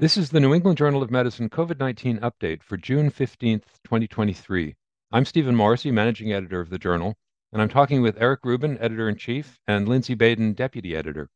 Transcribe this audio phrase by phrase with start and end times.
[0.00, 4.74] This is the New England Journal of Medicine COVID 19 update for June 15th, 2023.
[5.12, 7.18] I'm Stephen Morrissey, managing editor of the journal,
[7.52, 11.28] and I'm talking with Eric Rubin, editor in chief, and Lindsey Baden, deputy editor.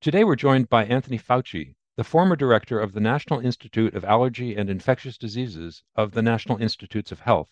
[0.00, 4.56] Today we're joined by Anthony Fauci, the former director of the National Institute of Allergy
[4.56, 7.50] and Infectious Diseases of the National Institutes of Health,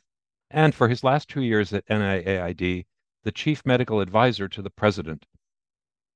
[0.51, 2.87] and for his last two years at NIAID,
[3.23, 5.27] the chief medical advisor to the president.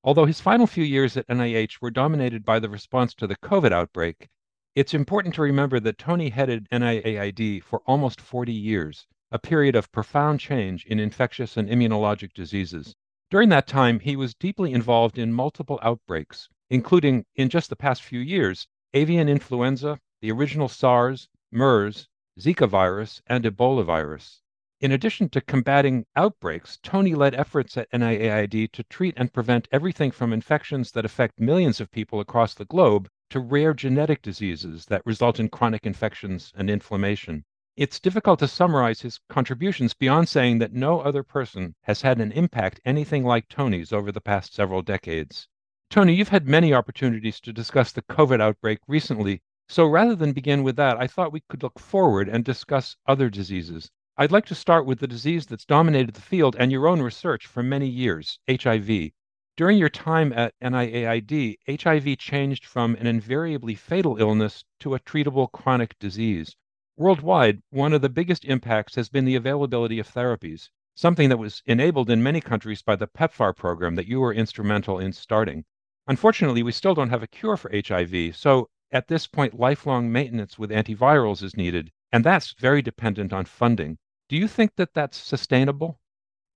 [0.05, 3.71] Although his final few years at NIH were dominated by the response to the COVID
[3.71, 4.29] outbreak,
[4.75, 9.93] it's important to remember that Tony headed NIAID for almost 40 years, a period of
[9.93, 12.97] profound change in infectious and immunologic diseases.
[13.31, 18.03] During that time, he was deeply involved in multiple outbreaks, including, in just the past
[18.03, 22.09] few years, avian influenza, the original SARS, MERS,
[22.41, 24.43] Zika virus, and Ebola virus.
[24.83, 30.11] In addition to combating outbreaks, Tony led efforts at NIAID to treat and prevent everything
[30.11, 35.07] from infections that affect millions of people across the globe to rare genetic diseases that
[35.07, 37.45] result in chronic infections and inflammation.
[37.77, 42.33] It's difficult to summarize his contributions beyond saying that no other person has had an
[42.33, 45.47] impact anything like Tony's over the past several decades.
[45.91, 50.65] Tony, you've had many opportunities to discuss the COVID outbreak recently, so rather than begin
[50.65, 53.89] with that, I thought we could look forward and discuss other diseases.
[54.23, 57.49] I'd like to start with the disease that's dominated the field and your own research
[57.49, 59.11] for many years HIV.
[59.57, 65.51] During your time at NIAID, HIV changed from an invariably fatal illness to a treatable
[65.51, 66.55] chronic disease.
[66.97, 71.61] Worldwide, one of the biggest impacts has been the availability of therapies, something that was
[71.67, 75.65] enabled in many countries by the PEPFAR program that you were instrumental in starting.
[76.07, 80.61] Unfortunately, we still don't have a cure for HIV, so at this point, lifelong maintenance
[80.61, 83.99] with antivirals is needed, and that's very dependent on funding.
[84.33, 86.01] Do you think that that's sustainable?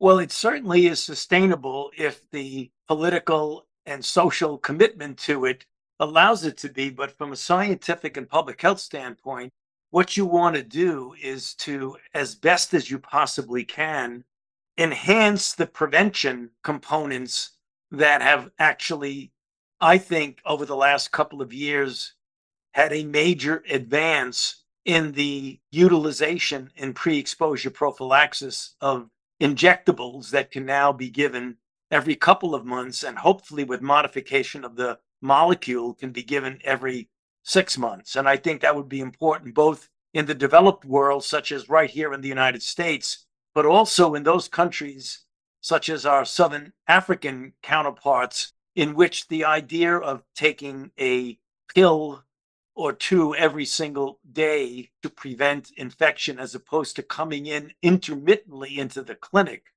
[0.01, 5.67] Well, it certainly is sustainable if the political and social commitment to it
[6.01, 6.89] allows it to be.
[6.89, 9.53] But from a scientific and public health standpoint,
[9.91, 14.25] what you want to do is to, as best as you possibly can,
[14.79, 17.59] enhance the prevention components
[17.91, 19.33] that have actually,
[19.83, 22.15] I think, over the last couple of years,
[22.73, 29.11] had a major advance in the utilization and pre exposure prophylaxis of
[29.43, 31.57] injectables that can now be given
[31.91, 37.09] every couple of months and hopefully with modification of the molecule can be given every
[37.43, 38.17] six months.
[38.17, 41.91] And I think that would be important both in the developed world, such as right
[41.91, 45.27] here in the United States, but also in those countries
[45.61, 51.39] such as our Southern African counterparts, in which the idea of taking a
[51.75, 52.23] pill
[52.77, 59.03] or two every single day to prevent infection as opposed to coming in intermittently into
[59.03, 59.73] the clinic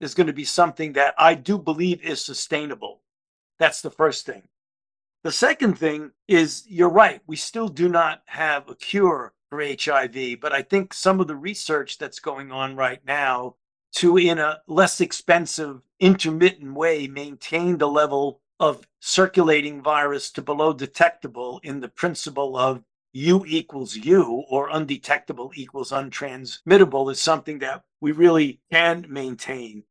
[0.00, 3.00] is going to be something that I do believe is sustainable.
[3.58, 4.42] That's the first thing.
[5.22, 10.40] The second thing is you're right, we still do not have a cure for HIV,
[10.40, 13.54] but I think some of the research that's going on right now
[13.94, 20.72] to, in a less expensive, intermittent way, maintain the level of circulating virus to below
[20.72, 27.84] detectable in the principle of U equals U or undetectable equals untransmittable is something that
[28.00, 29.84] we really can maintain.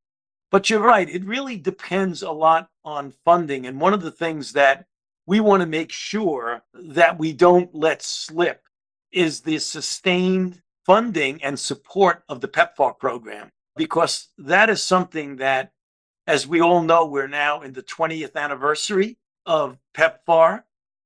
[0.51, 3.65] But you're right, it really depends a lot on funding.
[3.65, 4.85] And one of the things that
[5.25, 8.61] we want to make sure that we don't let slip
[9.11, 15.71] is the sustained funding and support of the PEPFAR program, because that is something that
[16.27, 20.63] as we all know, we're now in the 20th anniversary of PEPFAR.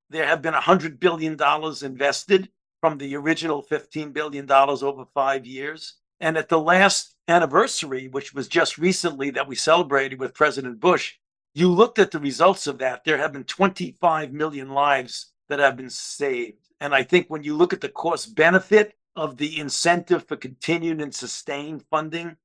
[0.08, 1.36] There have been $100 billion
[1.82, 2.48] invested
[2.80, 5.94] from the original $15 billion over five years.
[6.20, 11.14] And at the last anniversary, which was just recently that we celebrated with President Bush,
[11.54, 13.04] you looked at the results of that.
[13.04, 16.68] There have been 25 million lives that have been saved.
[16.80, 21.00] And I think when you look at the cost benefit of the incentive for continued
[21.00, 22.36] and sustained funding,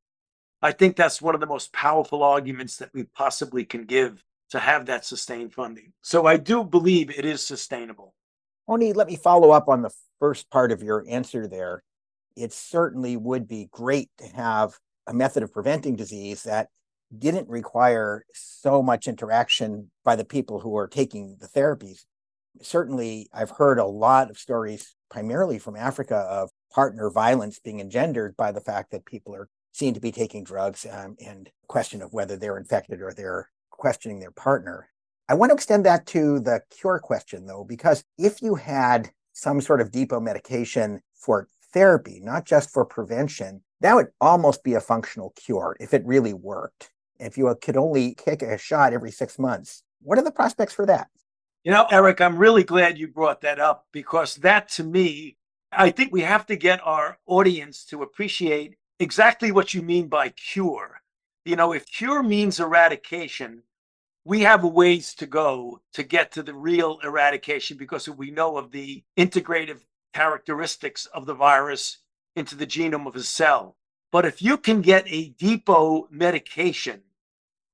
[0.66, 4.58] I think that's one of the most powerful arguments that we possibly can give to
[4.58, 5.94] have that sustained funding.
[6.02, 8.16] So I do believe it is sustainable.
[8.68, 11.84] Tony, let me follow up on the first part of your answer there.
[12.35, 16.70] It certainly would be great to have a method of preventing disease that
[17.16, 22.06] didn't require so much interaction by the people who are taking the therapies.
[22.64, 28.35] Certainly, I've heard a lot of stories, primarily from Africa, of partner violence being engendered
[28.35, 32.13] by the fact that people are seen to be taking drugs um, and question of
[32.13, 34.89] whether they're infected or they're questioning their partner.
[35.27, 39.59] I want to extend that to the cure question, though, because if you had some
[39.59, 44.79] sort of depot medication for therapy, not just for prevention, that would almost be a
[44.81, 46.91] functional cure if it really worked.
[47.19, 50.85] If you could only kick a shot every six months, what are the prospects for
[50.85, 51.07] that?
[51.63, 55.37] You know, Eric, I'm really glad you brought that up because that to me,
[55.72, 60.30] I think we have to get our audience to appreciate exactly what you mean by
[60.30, 61.02] cure.
[61.44, 63.64] You know, if cure means eradication,
[64.24, 68.58] we have a ways to go to get to the real eradication because we know
[68.58, 69.82] of the integrative
[70.14, 72.00] characteristics of the virus
[72.36, 73.76] into the genome of a cell.
[74.12, 77.02] But if you can get a depot medication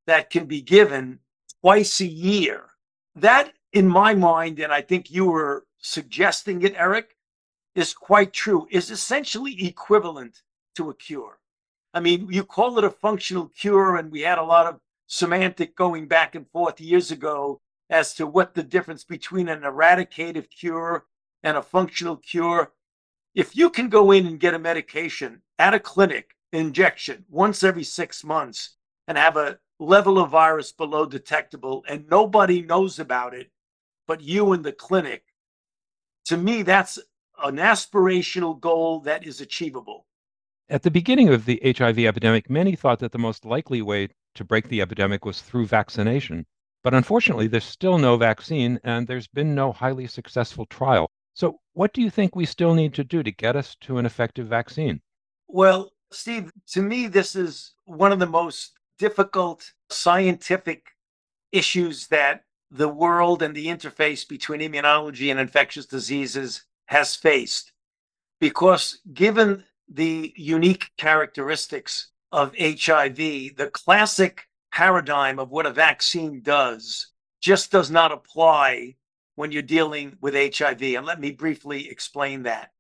[0.07, 1.19] that can be given
[1.61, 2.65] twice a year,
[3.15, 7.15] that in my mind, and I think you were suggesting it, Eric,
[7.75, 10.41] is quite true, is essentially equivalent
[10.75, 11.39] to a cure.
[11.93, 15.75] I mean, you call it a functional cure, and we had a lot of semantic
[15.75, 17.59] going back and forth years ago
[17.89, 21.05] as to what the difference between an eradicative cure
[21.43, 22.71] and a functional cure.
[23.35, 27.83] If you can go in and get a medication at a clinic, injection once every
[27.83, 28.75] six months,
[29.07, 33.51] and have a level of virus below detectable, and nobody knows about it
[34.11, 35.23] but you in the clinic,
[36.25, 36.99] to me, that's
[37.41, 40.05] an aspirational goal that is achievable.
[40.71, 44.45] At the beginning of the HIV epidemic, many thought that the most likely way to
[44.45, 46.45] break the epidemic was through vaccination.
[46.81, 51.11] But unfortunately, there's still no vaccine and there's been no highly successful trial.
[51.33, 54.05] So, what do you think we still need to do to get us to an
[54.05, 55.01] effective vaccine?
[55.49, 60.85] Well, Steve, to me, this is one of the most difficult scientific
[61.51, 67.73] issues that the world and the interface between immunology and infectious diseases has faced.
[68.39, 77.07] Because given the unique characteristics of HIV, the classic paradigm of what a vaccine does
[77.41, 78.95] just does not apply
[79.35, 80.81] when you're dealing with HIV.
[80.81, 82.71] And let me briefly explain that.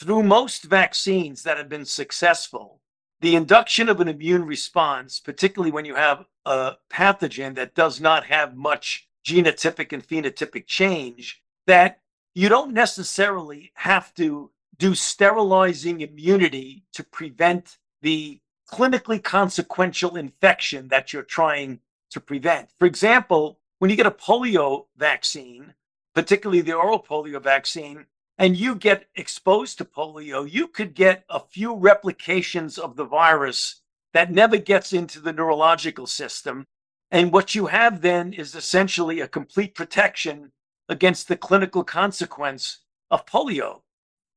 [0.00, 2.80] Through most vaccines that have been successful,
[3.20, 8.26] the induction of an immune response, particularly when you have a pathogen that does not
[8.26, 12.00] have much genotypic and phenotypic change, that
[12.34, 18.40] you don't necessarily have to do sterilizing immunity to prevent the
[18.70, 21.80] clinically consequential infection that you're trying
[22.10, 22.70] to prevent.
[22.78, 25.74] For example, when you get a polio vaccine,
[26.14, 28.06] particularly the oral polio vaccine,
[28.38, 33.82] and you get exposed to polio, you could get a few replications of the virus
[34.12, 36.66] that never gets into the neurological system.
[37.10, 40.52] And what you have then is essentially a complete protection
[40.88, 42.80] against the clinical consequence
[43.10, 43.83] of polio.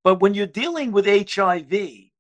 [0.07, 1.73] But when you're dealing with HIV,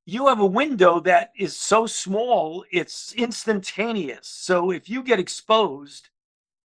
[0.05, 4.27] you have a window that is so small, it's instantaneous.
[4.27, 6.09] So if you get exposed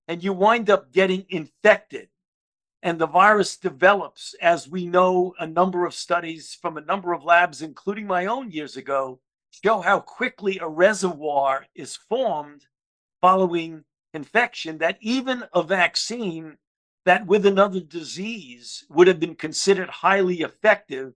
[0.07, 2.09] and you wind up getting infected,
[2.81, 7.24] and the virus develops, as we know, a number of studies from a number of
[7.24, 9.19] labs, including my own years ago,
[9.51, 12.65] show how quickly a reservoir is formed
[13.21, 13.83] following
[14.15, 16.57] infection, that even a vaccine
[17.06, 21.13] that with another disease would have been considered highly effective,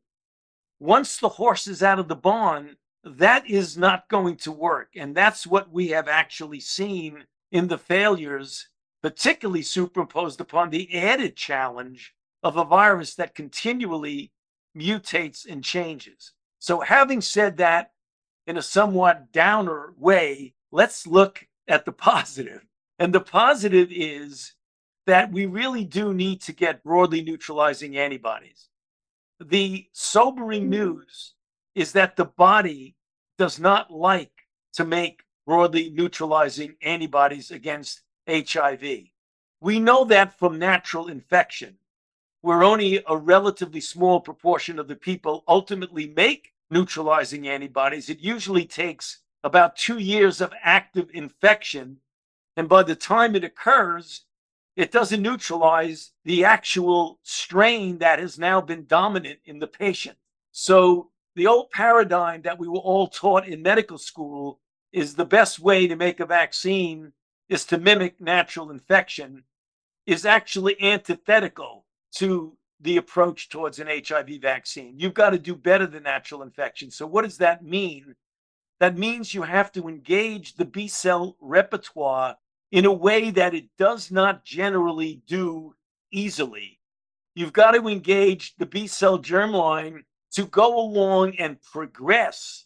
[0.80, 4.90] once the horse is out of the barn, that is not going to work.
[4.96, 8.68] And that's what we have actually seen in the failures,
[9.02, 14.32] particularly superimposed upon the added challenge of a virus that continually
[14.76, 16.34] mutates and changes.
[16.60, 17.92] So, having said that
[18.48, 22.66] in a somewhat downer way, let's look at the positive.
[22.98, 24.54] And the positive is
[25.06, 28.69] that we really do need to get broadly neutralizing antibodies.
[29.40, 30.70] The sobering mm.
[30.70, 31.34] news
[31.75, 32.96] is that the body
[33.38, 34.32] does not like
[34.74, 38.84] to make broadly neutralizing antibodies against HIV.
[39.62, 41.77] We know that from natural infection,
[42.41, 48.10] where only a relatively small proportion of the people ultimately make neutralizing antibodies.
[48.10, 51.98] It usually takes about two years of active infection.
[52.58, 54.25] And by the time it occurs,
[54.75, 60.17] it doesn't neutralize the actual strain that has now been dominant in the patient.
[60.51, 64.60] So, the old paradigm that we were all taught in medical school
[64.94, 67.12] is the best way to make a vaccine
[67.50, 69.44] is to mimic natural infection,
[70.05, 74.96] is actually antithetical to the approach towards an HIV vaccine.
[74.98, 76.91] You've got to do better than natural infection.
[76.91, 78.15] So, what does that mean?
[78.79, 82.38] That means you have to engage the B cell repertoire
[82.72, 85.75] in a way that it does not generally do
[86.12, 86.79] easily.
[87.36, 92.65] You've got to engage the B cell germline to go along and progress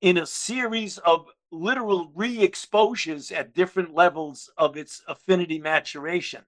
[0.00, 6.42] in a series of literal re exposures at different levels of its affinity maturation.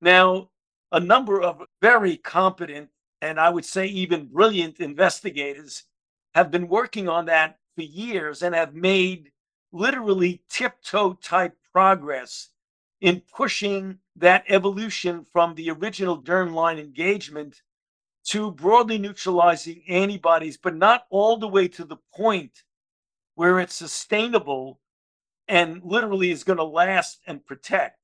[0.00, 0.50] Now,
[0.92, 2.90] a number of very competent
[3.24, 5.84] and I would say even brilliant investigators
[6.34, 9.32] have been working on that for years and have made
[9.72, 12.50] literally tiptoe type progress
[13.00, 17.60] in pushing that evolution from the original germline engagement
[18.24, 22.62] to broadly neutralizing antibodies, but not all the way to the point
[23.34, 24.80] where it's sustainable
[25.48, 27.98] and literally is going to last and protect.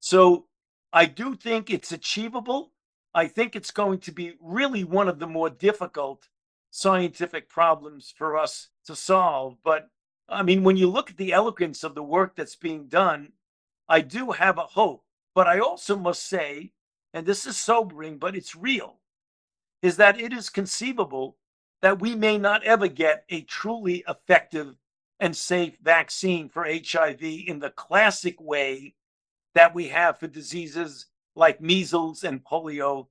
[0.00, 0.46] So
[0.92, 2.72] I do think it's achievable.
[3.14, 6.28] I think it's going to be really one of the more difficult
[6.70, 9.56] scientific problems for us to solve.
[9.64, 9.88] But
[10.28, 13.32] I mean, when you look at the eloquence of the work that's being done,
[13.88, 15.04] I do have a hope.
[15.34, 16.72] But I also must say,
[17.14, 18.98] and this is sobering, but it's real,
[19.82, 21.36] is that it is conceivable
[21.80, 24.74] that we may not ever get a truly effective
[25.20, 28.94] and safe vaccine for HIV in the classic way
[29.54, 33.06] that we have for diseases like measles and polio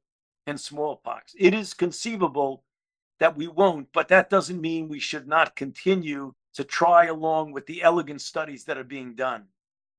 [0.45, 1.33] and smallpox.
[1.37, 2.63] It is conceivable
[3.19, 7.67] that we won't, but that doesn't mean we should not continue to try along with
[7.67, 9.45] the elegant studies that are being done.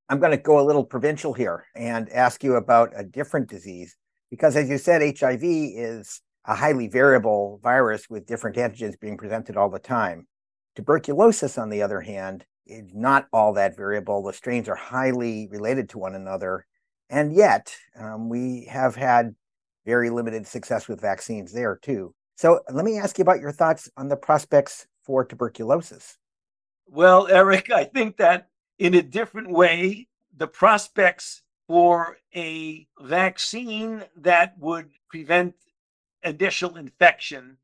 [0.08, 3.96] I'm going to go a little provincial here and ask you about a different disease
[4.28, 9.56] because, as you said, HIV is a highly variable virus with different antigens being presented
[9.56, 10.26] all the time.
[10.74, 14.24] Tuberculosis, on the other hand, is not all that variable.
[14.24, 16.66] The strains are highly related to one another.
[17.08, 19.36] And yet, um, we have had
[19.86, 22.14] very limited success with vaccines there too.
[22.34, 26.18] So, let me ask you about your thoughts on the prospects for tuberculosis.
[26.90, 34.58] Well, Eric, I think that in a different way, the prospects for a vaccine that
[34.58, 35.54] would prevent
[36.22, 37.58] initial infection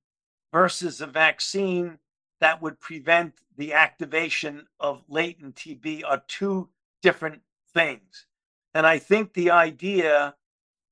[0.53, 1.99] versus a vaccine
[2.41, 6.69] that would prevent the activation of latent TB are two
[7.03, 7.41] different
[7.73, 8.27] things.
[8.75, 10.35] And I think the idea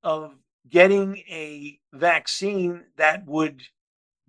[0.02, 0.32] of
[0.70, 3.62] getting a vaccine that would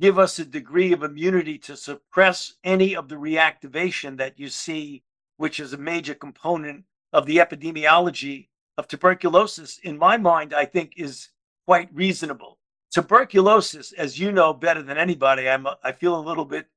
[0.04, 5.02] give us a degree of immunity to suppress any of the reactivation that you see,
[5.38, 6.84] which is a major component
[7.14, 11.30] of the epidemiology of tuberculosis, in my mind, I think is
[11.66, 12.60] quite reasonable.
[12.92, 16.68] Tuberculosis, as you know better than anybody, I'm I feel a little bit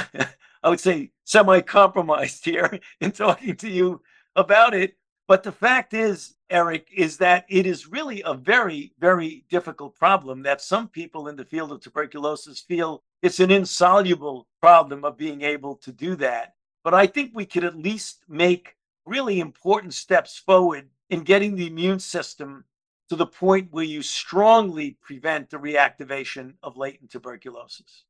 [0.63, 4.03] I would say semi compromised here in talking to you
[4.37, 4.99] about it.
[5.31, 10.43] But the fact is, Eric, is that it is really a very, very difficult problem
[10.43, 15.43] that some people in the field of tuberculosis feel it's an insoluble problem of being
[15.43, 16.55] able to do that.
[16.83, 18.75] But I think we could at least make
[19.07, 22.65] really important steps forward in getting the immune system
[23.09, 28.03] to the point where you strongly prevent the reactivation of latent tuberculosis.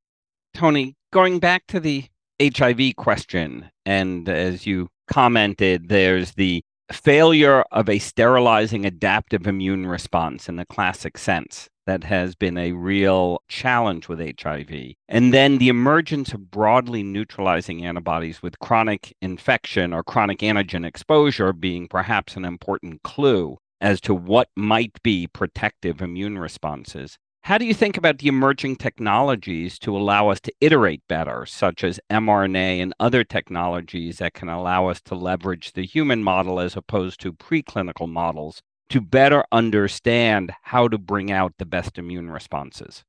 [0.55, 2.07] Tony, going back to the
[2.41, 6.63] HIV question, and as you commented, there's the
[6.93, 12.73] failure of a sterilizing adaptive immune response in the classic sense that has been a
[12.73, 14.95] real challenge with HIV.
[15.09, 21.53] And then the emergence of broadly neutralizing antibodies with chronic infection or chronic antigen exposure
[21.53, 27.19] being perhaps an important clue as to what might be protective immune responses.
[27.43, 31.83] How do you think about the emerging technologies to allow us to iterate better, such
[31.83, 36.77] as mRNA and other technologies that can allow us to leverage the human model as
[36.77, 43.05] opposed to preclinical models to better understand how to bring out the best immune responses?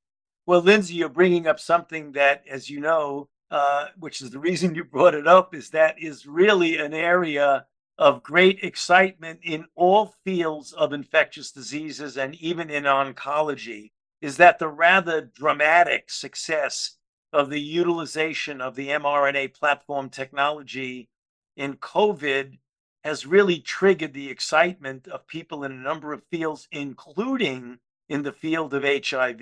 [0.45, 4.75] Well, Lindsey, you're bringing up something that, as you know, uh, which is the reason
[4.75, 7.65] you brought it up, is that is really an area
[7.97, 14.59] of great excitement in all fields of infectious diseases and even in oncology is that
[14.59, 16.97] the rather dramatic success
[17.33, 21.09] of the utilization of the mRNA platform technology
[21.55, 22.57] in COVID
[23.03, 28.31] has really triggered the excitement of people in a number of fields, including in the
[28.31, 29.41] field of HIV.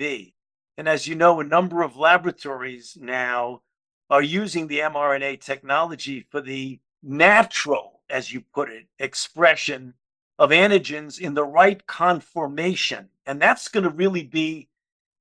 [0.78, 3.62] And as you know, a number of laboratories now
[4.08, 9.94] are using the mRNA technology for the natural, as you put it, expression
[10.38, 13.10] of antigens in the right conformation.
[13.26, 14.69] And that's going to really be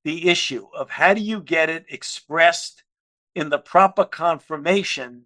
[0.03, 2.83] the issue of how do you get it expressed
[3.35, 5.25] in the proper conformation,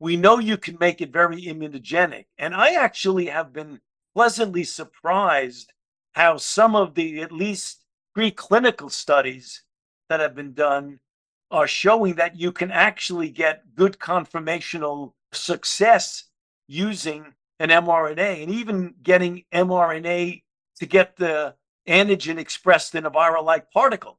[0.00, 2.26] we know you can make it very immunogenic.
[2.38, 3.80] And I actually have been
[4.14, 5.72] pleasantly surprised
[6.14, 7.84] how some of the at least
[8.16, 9.62] preclinical studies
[10.08, 11.00] that have been done
[11.50, 16.24] are showing that you can actually get good conformational success
[16.68, 17.24] using
[17.60, 20.42] an mRNA and even getting mRNA
[20.76, 21.54] to get the
[21.86, 24.18] antigen expressed in a viral like particle,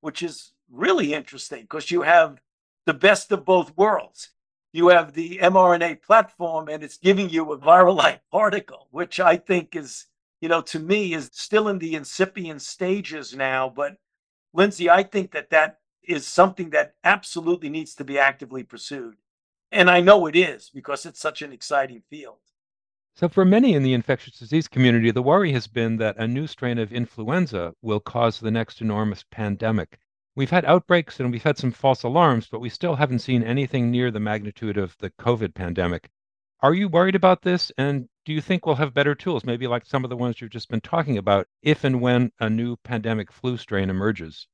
[0.00, 2.40] which is really interesting because you have
[2.86, 4.30] the best of both worlds.
[4.72, 9.36] You have the mRNA platform and it's giving you a viral like particle, which I
[9.36, 10.06] think is,
[10.40, 13.68] you know, to me is still in the incipient stages now.
[13.68, 13.96] But
[14.54, 19.16] Lindsey, I think that that is something that absolutely needs to be actively pursued.
[19.70, 22.38] And I know it is because it's such an exciting field.
[23.14, 26.46] So, for many in the infectious disease community, the worry has been that a new
[26.46, 29.98] strain of influenza will cause the next enormous pandemic.
[30.34, 33.90] We've had outbreaks and we've had some false alarms, but we still haven't seen anything
[33.90, 36.08] near the magnitude of the COVID pandemic.
[36.60, 37.70] Are you worried about this?
[37.76, 40.50] And do you think we'll have better tools, maybe like some of the ones you've
[40.50, 44.46] just been talking about, if and when a new pandemic flu strain emerges?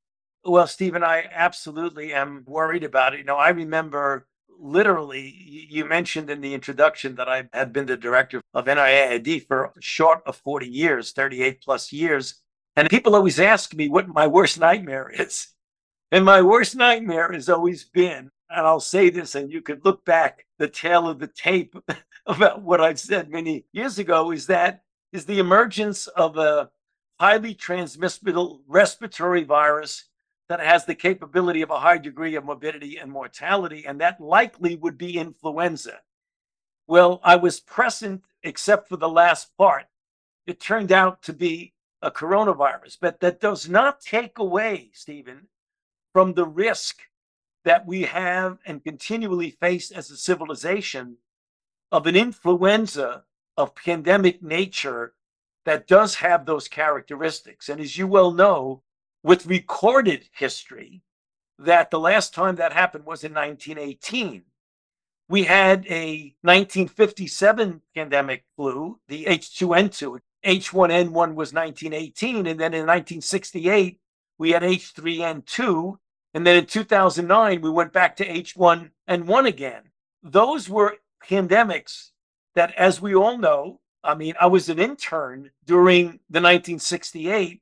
[0.45, 3.19] Well, Stephen, I absolutely am worried about it.
[3.19, 4.27] You know, I remember
[4.59, 5.35] literally,
[5.71, 10.23] you mentioned in the introduction that I had been the director of NIAID for short
[10.27, 12.41] of 40 years, 38 plus years.
[12.77, 15.49] And people always ask me what my worst nightmare is.
[16.11, 20.05] And my worst nightmare has always been, and I'll say this, and you could look
[20.05, 21.77] back the tail of the tape
[22.27, 26.71] about what I've said many years ago, is that is the emergence of a
[27.21, 30.05] highly transmissible respiratory virus
[30.49, 34.77] that has the capability of a high degree of morbidity and mortality, and that likely
[34.77, 36.01] would be influenza.
[36.87, 39.87] Well, I was present except for the last part.
[40.47, 45.49] It turned out to be a coronavirus, but that does not take away, Stephen,
[46.13, 47.03] from the risk
[47.65, 51.19] that we have and continually face as a civilization
[51.93, 53.25] of an influenza
[53.57, 55.13] of pandemic nature
[55.67, 57.69] that does have those characteristics.
[57.69, 58.83] And as you well know,
[59.29, 61.03] with recorded history
[61.59, 64.43] that the last time that happened was in 1918.
[65.29, 70.21] We had a 1957 pandemic flu, the H2N2.
[70.47, 72.47] H1N1 was 1918.
[72.47, 74.01] And then in 1968,
[74.39, 75.99] we had H3N2.
[76.33, 79.83] And then in 2009, we went back to H1N1 again.
[80.23, 82.13] Those were pandemics
[82.55, 87.61] that, as we all know, I mean, I was an intern during the 1968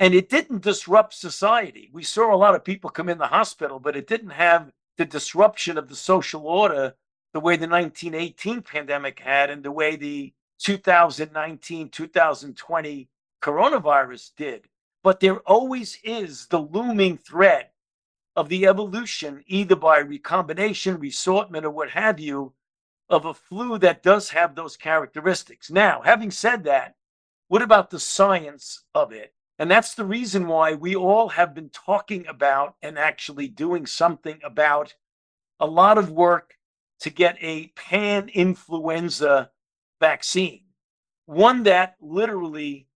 [0.00, 1.90] and it didn't disrupt society.
[1.92, 5.04] We saw a lot of people come in the hospital, but it didn't have the
[5.04, 6.94] disruption of the social order
[7.34, 13.08] the way the 1918 pandemic had and the way the 2019 2020
[13.42, 14.68] coronavirus did.
[15.04, 17.72] But there always is the looming threat
[18.34, 22.54] of the evolution, either by recombination, reassortment, or what have you,
[23.10, 25.70] of a flu that does have those characteristics.
[25.70, 26.94] Now, having said that,
[27.48, 29.34] what about the science of it?
[29.60, 34.40] And that's the reason why we all have been talking about and actually doing something
[34.42, 34.94] about
[35.60, 36.56] a lot of work
[37.00, 39.50] to get a pan influenza
[40.00, 40.62] vaccine,
[41.26, 42.88] one that literally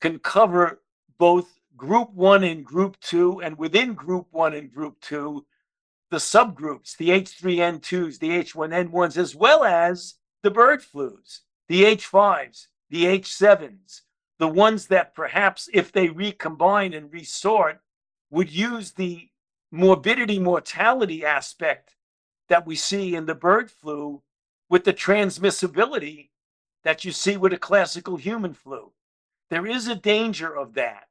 [0.00, 0.80] can cover
[1.18, 5.44] both group one and group two, and within group one and group two,
[6.12, 10.14] the subgroups, the H3N2s, the H1N1s, as well as
[10.44, 14.02] the bird flus, the H5s, the H7s,
[14.38, 17.80] the ones that perhaps if they recombine and resort
[18.30, 19.28] would use the
[19.70, 21.94] morbidity mortality aspect
[22.48, 24.22] that we see in the bird flu
[24.68, 26.30] with the transmissibility
[26.84, 28.92] that you see with a classical human flu.
[29.50, 31.08] There is a danger of that.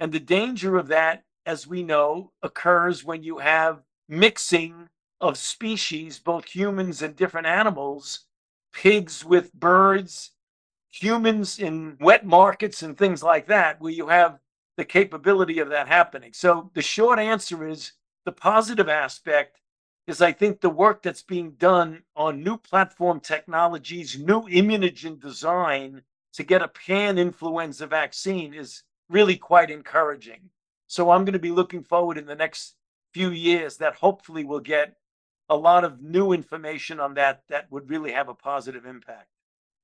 [0.00, 4.88] And the danger of that, as we know, occurs when you have mixing
[5.20, 8.26] of species, both humans and different animals,
[8.72, 10.32] pigs with birds,
[10.94, 14.38] humans in wet markets and things like that, where you have
[14.76, 16.32] the capability of that happening.
[16.32, 17.92] So the short answer is
[18.24, 19.60] the positive aspect
[20.06, 26.02] is I think the work that's being done on new platform technologies, new immunogen design
[26.34, 30.50] to get a pan influenza vaccine is really quite encouraging.
[30.86, 32.74] So I'm going to be looking forward in the next
[33.12, 34.96] few years that hopefully we'll get
[35.48, 39.28] a lot of new information on that that would really have a positive impact.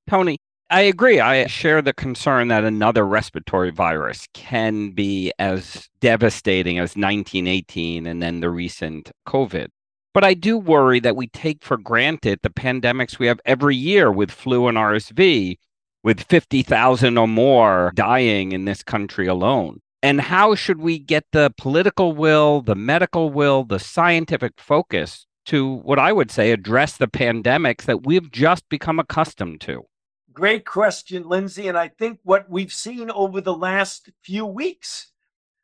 [0.08, 0.38] Tony,
[0.72, 1.18] I agree.
[1.18, 8.22] I share the concern that another respiratory virus can be as devastating as 1918 and
[8.22, 9.66] then the recent COVID.
[10.14, 14.12] But I do worry that we take for granted the pandemics we have every year
[14.12, 15.56] with flu and RSV,
[16.04, 19.80] with 50,000 or more dying in this country alone.
[20.04, 25.74] And how should we get the political will, the medical will, the scientific focus to
[25.78, 29.89] what I would say address the pandemics that we've just become accustomed to?
[30.32, 31.66] Great question, Lindsey.
[31.68, 35.08] And I think what we've seen over the last few weeks,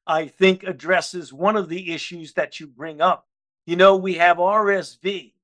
[0.07, 3.29] I think addresses one of the issues that you bring up.
[3.67, 5.35] You know, we have RSV,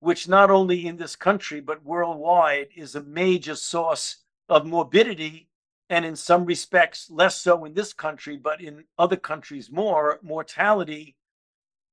[0.00, 4.16] which not only in this country, but worldwide is a major source
[4.48, 5.48] of morbidity.
[5.88, 11.16] And in some respects, less so in this country, but in other countries more mortality,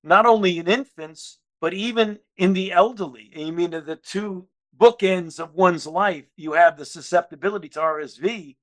[0.04, 3.32] not only in infants, but even in the elderly.
[3.38, 8.56] I mean, the two bookends of one's life, you have the susceptibility to RSV.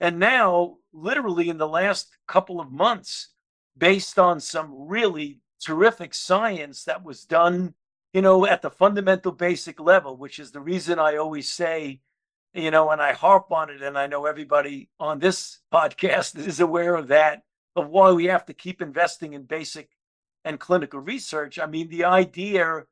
[0.00, 3.28] And now, literally in the last couple of months,
[3.76, 7.74] based on some really terrific science that was done,
[8.12, 12.00] you know, at the fundamental basic level, which is the reason I always say
[12.54, 16.60] you know, and I harp on it, and I know everybody on this podcast is
[16.60, 17.42] aware of that,
[17.76, 19.90] of why we have to keep investing in basic
[20.44, 21.58] and clinical research.
[21.58, 22.84] I mean, the idea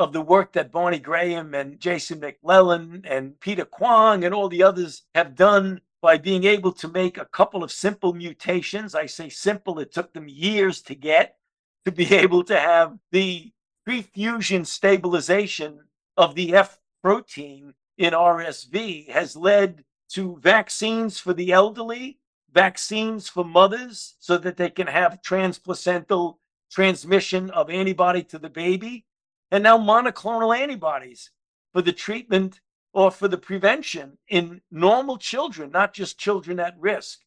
[0.00, 4.62] of the work that Barney Graham and Jason McLellan and Peter Kwong and all the
[4.62, 8.94] others have done by being able to make a couple of simple mutations.
[8.94, 11.36] I say simple, it took them years to get
[11.84, 13.52] to be able to have the
[13.84, 15.80] pre-fusion stabilization
[16.16, 22.18] of the F protein in RSV has led to vaccines for the elderly,
[22.50, 26.38] vaccines for mothers so that they can have transplacental
[26.70, 29.04] transmission of antibody to the baby,
[29.50, 31.30] and now monoclonal antibodies
[31.72, 32.60] for the treatment
[32.92, 37.20] or for the prevention in normal children, not just children at risk.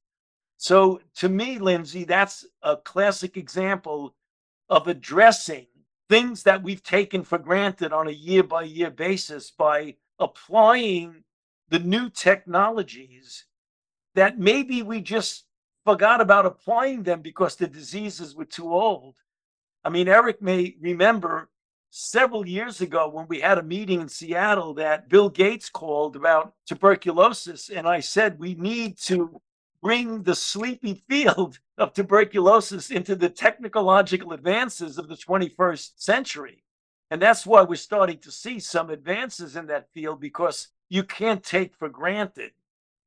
[0.58, 4.16] So, to me, Lindsey, that's a classic example
[4.70, 5.68] of addressing
[6.10, 11.24] things that we've taken for granted on a year by year basis by applying
[11.70, 13.46] the new technologies
[14.16, 15.46] that maybe we just
[15.86, 19.16] forgot about applying them because the diseases were too old.
[19.84, 21.50] I mean, Eric may remember
[21.96, 26.56] several years ago when we had a meeting in Seattle that Bill Gates called about
[26.66, 27.70] tuberculosis.
[27.70, 29.40] And I said, we need to
[29.80, 36.64] bring the sleepy field of tuberculosis into the technological advances of the 21st century.
[37.12, 41.44] And that's why we're starting to see some advances in that field because you can't
[41.44, 42.54] take for granted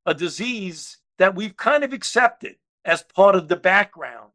[0.07, 4.31] a disease that we've kind of accepted as part of the background.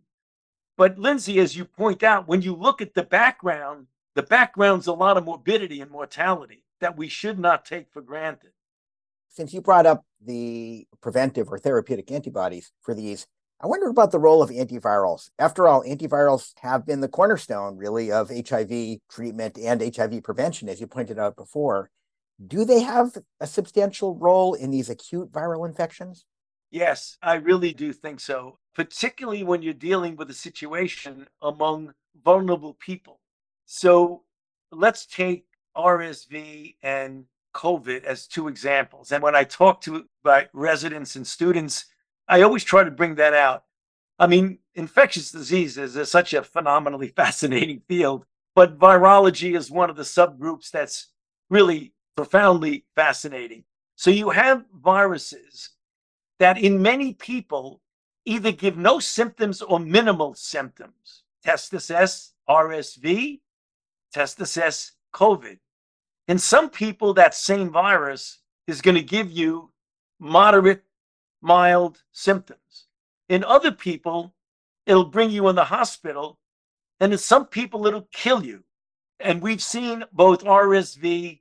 [0.76, 4.94] But Lindsey, as you point out, when you look at the background, the background's a
[4.94, 8.52] lot of morbidity and mortality that we should not take for granted.
[9.30, 13.28] Since you brought up the preventive or therapeutic antibodies for these,
[13.64, 15.30] I wonder about the role of antivirals.
[15.40, 20.82] After all, antivirals have been the cornerstone, really, of HIV treatment and HIV prevention, as
[20.82, 21.92] you pointed out before.
[22.46, 26.26] Do they have a substantial role in these acute viral infections?
[26.72, 31.94] Yes, I really do think so, particularly when you're dealing with a situation among
[32.26, 33.21] vulnerable people.
[33.74, 34.24] So
[34.74, 35.46] let's take
[35.78, 37.24] RSV and
[37.56, 39.14] COVID as two examples.
[39.14, 41.86] And when I talk to my residents and students,
[42.28, 43.64] I always try to bring that out.
[44.20, 49.96] I mean, infectious diseases is such a phenomenally fascinating field, but virology is one of
[49.96, 51.08] the subgroups that's
[51.50, 53.64] really profoundly fascinating.
[53.96, 55.70] So you have viruses
[56.40, 57.80] that in many people
[58.26, 61.24] either give no symptoms or minimal symptoms.
[61.46, 63.40] Testis S, RSV,
[64.14, 65.58] Testis S COVID.
[66.28, 69.72] In some people, that same virus is going to give you
[70.20, 70.84] moderate,
[71.42, 72.86] mild symptoms.
[73.30, 74.34] In other people,
[74.86, 76.40] it'll bring you in the hospital.
[77.00, 78.64] And in some people, it'll kill you.
[79.20, 81.40] And we've seen both RSV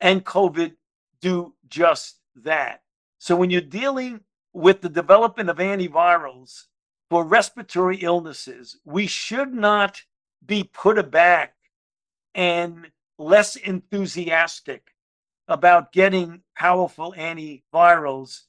[0.00, 0.74] and COVID
[1.20, 2.82] do just that.
[3.18, 4.20] So when you're dealing
[4.52, 6.64] with the development of antivirals
[7.08, 10.02] for respiratory illnesses, we should not
[10.44, 11.54] be put aback
[12.34, 14.92] and less enthusiastic
[15.48, 18.42] about getting powerful antivirals.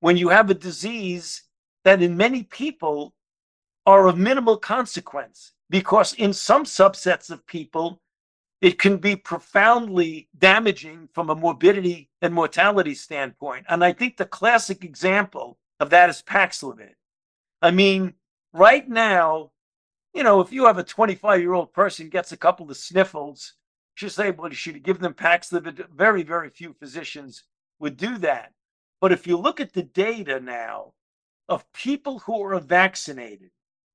[0.00, 1.42] When you have a disease
[1.84, 3.14] that in many people
[3.86, 8.00] are of minimal consequence because in some subsets of people
[8.60, 13.64] it can be profoundly damaging from a morbidity and mortality standpoint.
[13.68, 16.94] And i think the classic example of that is paxlovid.
[17.62, 18.14] I mean
[18.52, 19.52] right now
[20.14, 23.54] you know, if you have a 25 year old person gets a couple of sniffles,
[24.02, 25.88] well, you should give them Paxlovid.
[25.94, 27.44] Very, very few physicians
[27.78, 28.52] would do that.
[29.00, 30.94] But if you look at the data now
[31.48, 33.50] of people who are vaccinated,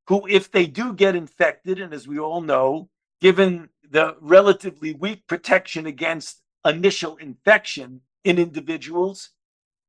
[0.08, 5.26] who, if they do get infected, and as we all know, given the relatively weak
[5.28, 9.32] protection against initial infection in individuals,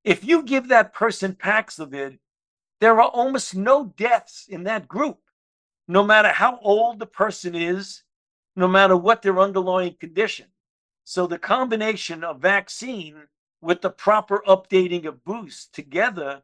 [0.05, 2.19] if you give that person Paxlovid,
[2.81, 5.19] there are almost no deaths in that group
[5.89, 8.03] no matter how old the person is,
[8.55, 10.47] no matter what their underlying condition.
[11.05, 13.29] So the combination of vaccine
[13.61, 16.43] with the proper updating of boost together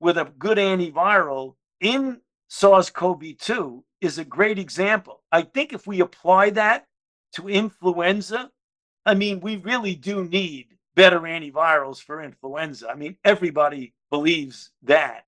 [0.00, 5.22] with a good antiviral in SARS CoV 2 is a great example.
[5.30, 6.86] I think if we apply that
[7.34, 8.50] to influenza,
[9.04, 12.88] I mean, we really do need better antivirals for influenza.
[12.88, 15.26] I mean, everybody believes that.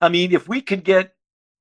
[0.00, 1.14] I mean, if we could get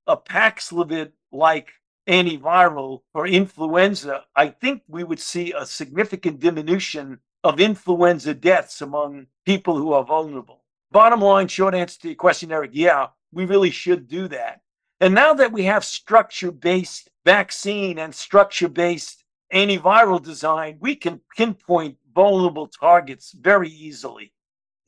[0.08, 1.70] a Paxlovid like
[2.08, 9.28] antiviral for influenza, I think we would see a significant diminution of influenza deaths among
[9.46, 10.64] people who are vulnerable.
[10.92, 14.62] Bottom line, short answer to your question, Eric, yeah, we really should do that.
[15.00, 21.22] And now that we have structure based vaccine and structure based antiviral design, we can
[21.38, 24.34] pinpoint vulnerable targets very easily.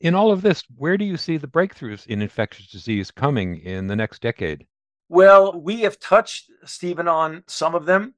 [0.00, 3.86] In all of this, where do you see the breakthroughs in infectious disease coming in
[3.86, 4.66] the next decade?
[5.12, 8.14] Well, we have touched, Stephen, on some of them.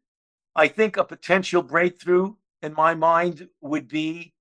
[0.55, 4.33] I think a potential breakthrough in my mind would be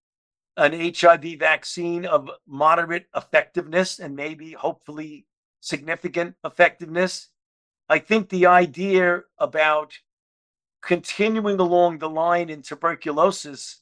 [0.55, 5.25] an HIV vaccine of moderate effectiveness and maybe hopefully
[5.61, 7.29] significant effectiveness.
[7.89, 9.97] I think the idea about
[10.83, 13.79] continuing along the line in tuberculosis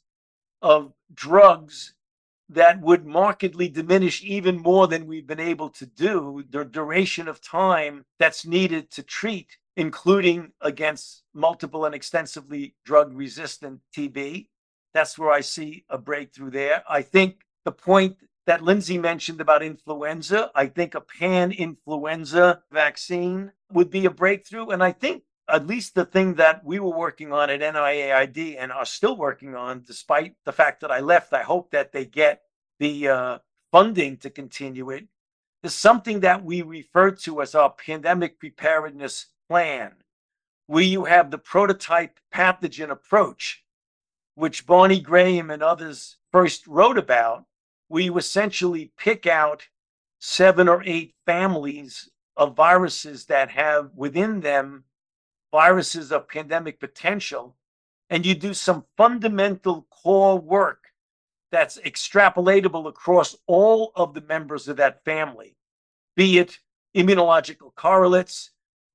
[0.61, 1.93] of drugs
[2.51, 7.41] that would markedly diminish even more than we've been able to do the duration of
[7.41, 14.47] time that's needed to treat, including against multiple and extensively drug resistant TB.
[14.93, 16.83] That's where I see a breakthrough there.
[16.89, 23.53] I think the point that Lindsey mentioned about influenza, I think a pan influenza vaccine
[23.71, 24.69] would be a breakthrough.
[24.69, 28.71] And I think at least the thing that we were working on at NIAID and
[28.71, 32.43] are still working on, despite the fact that I left, I hope that they get
[32.79, 33.37] the uh,
[33.71, 35.07] funding to continue it,
[35.63, 39.91] is something that we refer to as our pandemic preparedness plan,
[40.67, 43.63] where you have the prototype pathogen approach
[44.35, 47.45] which Barney Graham and others first wrote about,
[47.87, 49.67] where you essentially pick out
[50.19, 54.85] seven or eight families of viruses that have within them
[55.51, 57.55] viruses of pandemic potential,
[58.09, 60.85] and you do some fundamental core work
[61.51, 65.55] that's extrapolatable across all of the members of that family,
[66.15, 66.59] be it
[66.95, 68.51] immunological correlates,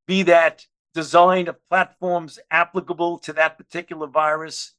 [0.07, 4.73] be that design of platforms applicable to that particular virus,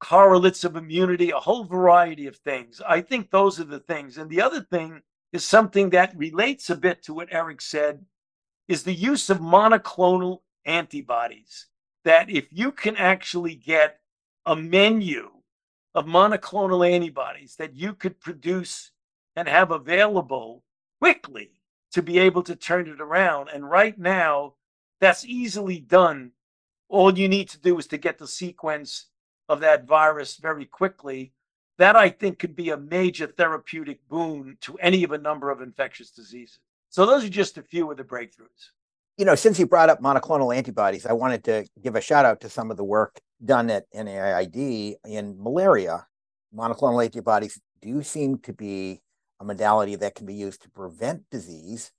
[0.00, 2.82] correlates of immunity, a whole variety of things.
[2.86, 4.18] I think those are the things.
[4.18, 5.00] And the other thing
[5.32, 8.04] is something that relates a bit to what Eric said
[8.68, 11.66] is the use of monoclonal antibodies.
[12.04, 14.00] That if you can actually get
[14.44, 15.30] a menu
[15.94, 18.90] of monoclonal antibodies that you could produce
[19.36, 20.64] and have available
[21.00, 21.52] quickly
[21.92, 23.50] to be able to turn it around.
[23.52, 24.54] And right now,
[25.00, 26.32] that's easily done.
[26.88, 29.06] All you need to do is to get the sequence
[29.48, 31.32] of that virus very quickly,
[31.78, 35.60] that I think could be a major therapeutic boon to any of a number of
[35.60, 36.58] infectious diseases.
[36.88, 38.70] So those are just a few of the breakthroughs.
[39.18, 42.40] You know, since you brought up monoclonal antibodies, I wanted to give a shout out
[42.40, 46.06] to some of the work done at NIAID in malaria.
[46.54, 49.02] Monoclonal antibodies do seem to be
[49.38, 51.92] a modality that can be used to prevent disease.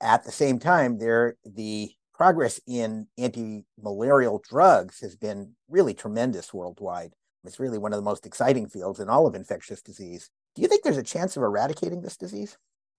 [0.00, 7.14] At the same time, they're the progress in anti-malarial drugs has been really tremendous worldwide.
[7.44, 10.28] It's really one of the most exciting fields in all of infectious disease.
[10.54, 12.58] Do you think there's a chance of eradicating this disease?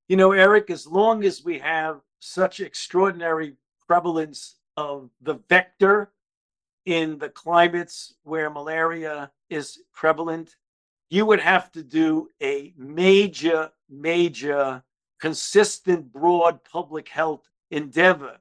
[0.09, 3.55] You know, Eric, as long as we have such extraordinary
[3.87, 6.11] prevalence of the vector
[6.85, 10.57] in the climates where malaria is prevalent,
[11.09, 14.83] you would have to do a major, major,
[15.19, 18.37] consistent, broad public health endeavor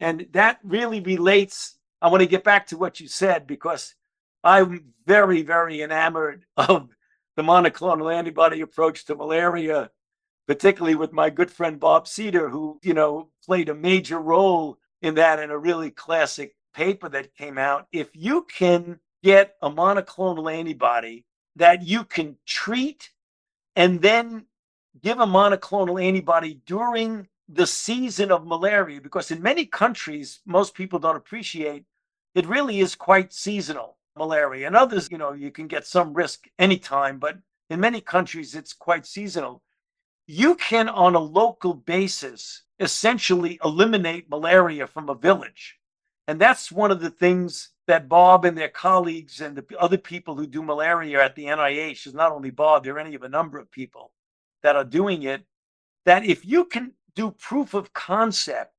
[0.00, 1.78] and that really relates.
[2.02, 3.94] I want to get back to what you said because
[4.42, 6.90] I'm very, very enamored of
[7.36, 9.90] the monoclonal antibody approach to malaria,
[10.46, 15.14] particularly with my good friend Bob Seder, who, you know, played a major role in
[15.14, 17.86] that in a really classic paper that came out.
[17.92, 21.24] If you can get a monoclonal antibody
[21.56, 23.10] that you can treat
[23.76, 24.46] and then
[25.02, 30.98] give a monoclonal antibody during the season of malaria because in many countries most people
[30.98, 31.84] don't appreciate
[32.34, 36.46] it really is quite seasonal malaria and others you know you can get some risk
[36.58, 37.36] anytime but
[37.68, 39.62] in many countries it's quite seasonal
[40.26, 45.78] you can on a local basis essentially eliminate malaria from a village.
[46.26, 50.34] And that's one of the things that bob and their colleagues and the other people
[50.34, 53.28] who do malaria at the nih is not only bob there are any of a
[53.28, 54.12] number of people
[54.62, 55.44] that are doing it
[56.06, 58.72] that if you can do proof of concept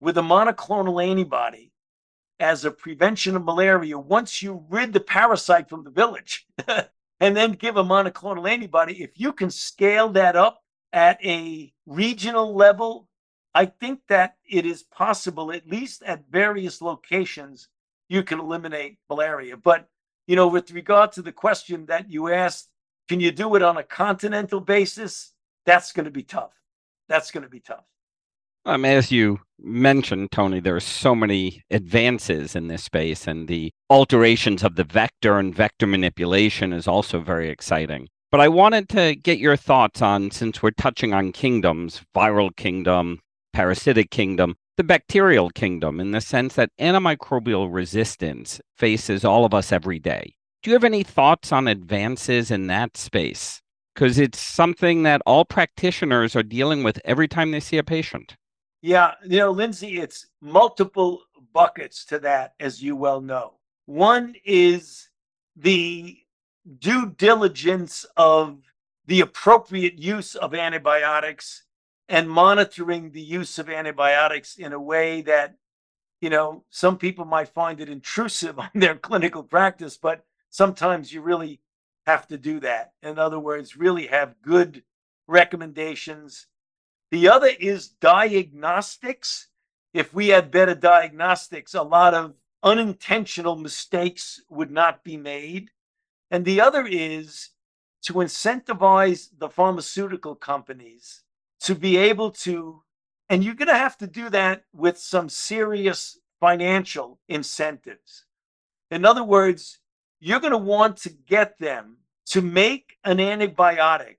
[0.00, 1.72] with a monoclonal antibody
[2.38, 6.46] as a prevention of malaria once you rid the parasite from the village
[7.20, 9.02] and then give a monoclonal antibody.
[9.02, 13.08] If you can scale that up at a regional level
[13.54, 17.68] i think that it is possible at least at various locations
[18.08, 19.56] you can eliminate malaria.
[19.56, 19.88] But
[20.26, 22.68] you know with regard to the question that you asked
[23.08, 25.32] can you do it on a continental basis?
[25.66, 26.52] That's going to be tough.
[27.08, 27.84] That's going to be tough.
[28.66, 33.70] Um, as you mentioned, Tony, there are so many advances in this space, and the
[33.90, 38.08] alterations of the vector and vector manipulation is also very exciting.
[38.30, 43.20] But I wanted to get your thoughts on, since we're touching on kingdoms, viral kingdom,
[43.52, 49.72] parasitic kingdom, the bacterial kingdom, in the sense that antimicrobial resistance faces all of us
[49.72, 50.34] every day.
[50.62, 53.60] Do you have any thoughts on advances in that space?
[53.94, 58.34] because it's something that all practitioners are dealing with every time they see a patient.
[58.86, 61.22] Yeah, you know, Lindsey, it's multiple
[61.54, 63.54] buckets to that, as you well know.
[63.86, 65.08] One is
[65.56, 66.18] the
[66.80, 68.58] due diligence of
[69.06, 71.62] the appropriate use of antibiotics
[72.10, 75.54] and monitoring the use of antibiotics in a way that,
[76.20, 81.22] you know, some people might find it intrusive on their clinical practice, but sometimes you
[81.22, 81.58] really
[82.06, 82.92] have to do that.
[83.02, 84.82] In other words, really have good
[85.26, 86.48] recommendations.
[87.10, 89.48] The other is diagnostics.
[89.92, 95.70] If we had better diagnostics, a lot of unintentional mistakes would not be made.
[96.30, 97.50] And the other is
[98.02, 101.22] to incentivize the pharmaceutical companies
[101.60, 102.82] to be able to,
[103.28, 108.24] and you're going to have to do that with some serious financial incentives.
[108.90, 109.78] In other words,
[110.20, 114.16] you're going to want to get them to make an antibiotic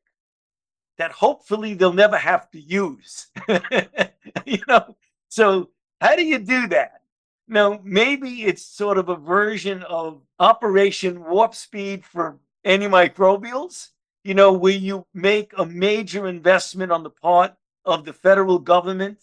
[0.97, 3.27] that hopefully they'll never have to use.
[4.45, 4.95] you know,
[5.29, 5.69] so
[6.01, 7.01] how do you do that?
[7.47, 13.89] Now, maybe it's sort of a version of Operation Warp Speed for antimicrobials,
[14.23, 17.53] you know, where you make a major investment on the part
[17.85, 19.19] of the federal government,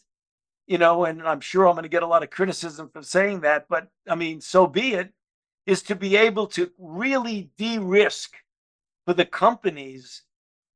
[0.68, 3.40] you know, and I'm sure I'm going to get a lot of criticism for saying
[3.40, 5.12] that, but I mean, so be it,
[5.66, 8.37] is to be able to really de risk
[9.04, 10.22] for the companies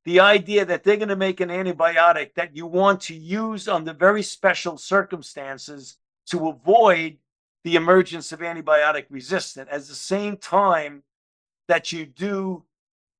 [0.06, 3.92] the idea that they're going to make an antibiotic that you want to use under
[3.92, 7.18] very special circumstances to avoid
[7.64, 11.02] the emergence of antibiotic resistance at the same time
[11.66, 12.62] that you do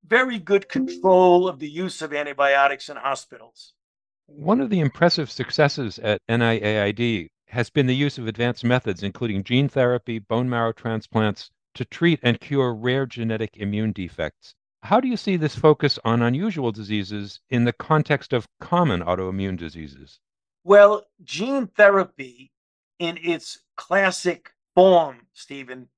[0.07, 3.75] very good control of the use of antibiotics in hospitals.
[4.27, 9.42] One of the impressive successes at NIAID has been the use of advanced methods, including
[9.42, 14.55] gene therapy, bone marrow transplants, to treat and cure rare genetic immune defects.
[14.87, 19.59] How do you see this focus on unusual diseases in the context of common autoimmune
[19.59, 20.20] diseases?
[20.62, 22.53] Well, gene therapy
[23.01, 25.88] in its classic form, Stephen,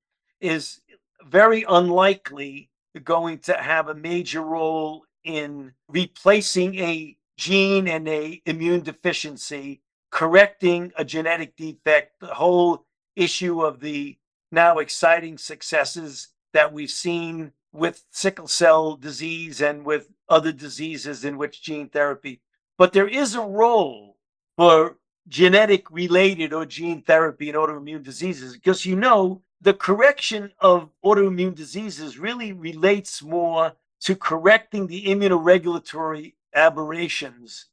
[0.41, 0.81] is
[1.23, 2.71] very unlikely
[3.03, 10.91] going to have a major role in replacing a gene and a immune deficiency, correcting
[10.97, 14.17] a genetic defect, the whole issue of the
[14.51, 21.37] now exciting successes that we've seen with sickle cell disease and with other diseases in
[21.37, 22.41] which gene therapy.
[22.77, 24.17] But there is a role
[24.57, 30.89] for genetic related or gene therapy in autoimmune diseases because you know the correction of
[31.03, 37.65] autoimmune diseases really relates more to correcting the immunoregulatory aberrations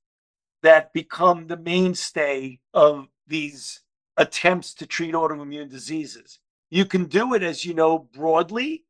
[0.63, 3.81] that become the mainstay of these
[4.17, 6.41] attempts to treat autoimmune diseases.
[6.71, 8.85] You can do it, as you know, broadly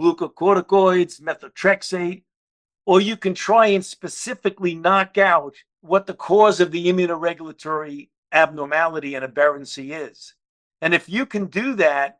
[0.00, 2.22] glucocorticoids, methotrexate,
[2.84, 9.14] or you can try and specifically knock out what the cause of the immunoregulatory abnormality
[9.14, 10.34] and aberrancy is.
[10.80, 12.18] And if you can do that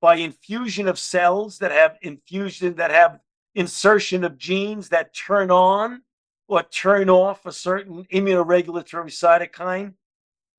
[0.00, 3.20] by infusion of cells that have infusion, that have
[3.54, 6.02] insertion of genes that turn on
[6.48, 9.94] or turn off a certain immunoregulatory cytokine,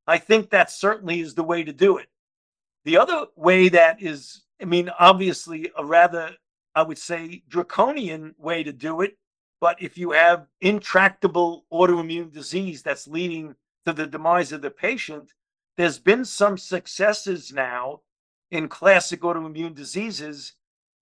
[0.08, 2.08] I think that certainly is the way to do it.
[2.86, 6.32] The other way that is I mean, obviously, a rather,
[6.76, 9.18] I would say, draconian way to do it.
[9.60, 15.34] But if you have intractable autoimmune disease that's leading to the demise of the patient,
[15.78, 18.02] there's been some successes now
[18.52, 20.54] in classic autoimmune diseases